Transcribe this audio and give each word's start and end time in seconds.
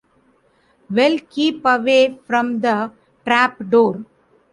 Well 0.89 1.19
keep 1.29 1.63
away 1.63 2.17
from 2.25 2.59
the 2.61 2.91
trapdoor! 3.23 4.03